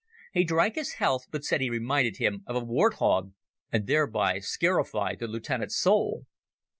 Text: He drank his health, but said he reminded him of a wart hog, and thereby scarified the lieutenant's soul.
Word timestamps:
He 0.33 0.43
drank 0.43 0.73
his 0.73 0.93
health, 0.93 1.27
but 1.29 1.43
said 1.45 1.61
he 1.61 1.69
reminded 1.69 2.17
him 2.17 2.41
of 2.47 2.55
a 2.55 2.59
wart 2.65 2.95
hog, 2.95 3.33
and 3.71 3.85
thereby 3.85 4.39
scarified 4.39 5.19
the 5.19 5.27
lieutenant's 5.27 5.77
soul. 5.77 6.25